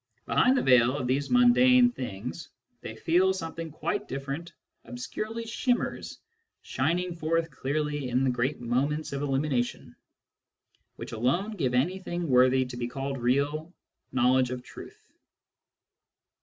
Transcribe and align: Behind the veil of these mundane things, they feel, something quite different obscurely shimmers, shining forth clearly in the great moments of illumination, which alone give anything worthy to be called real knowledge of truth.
Behind 0.25 0.57
the 0.57 0.63
veil 0.63 0.97
of 0.97 1.05
these 1.05 1.29
mundane 1.29 1.91
things, 1.91 2.49
they 2.81 2.95
feel, 2.95 3.33
something 3.33 3.69
quite 3.69 4.07
different 4.07 4.51
obscurely 4.83 5.45
shimmers, 5.45 6.17
shining 6.63 7.13
forth 7.13 7.51
clearly 7.51 8.09
in 8.09 8.23
the 8.23 8.31
great 8.31 8.59
moments 8.59 9.13
of 9.13 9.21
illumination, 9.21 9.95
which 10.95 11.11
alone 11.11 11.51
give 11.55 11.75
anything 11.75 12.27
worthy 12.27 12.65
to 12.65 12.77
be 12.77 12.87
called 12.87 13.19
real 13.19 13.71
knowledge 14.11 14.49
of 14.49 14.63
truth. 14.63 15.11